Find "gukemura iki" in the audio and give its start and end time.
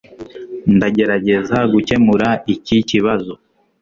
1.73-2.77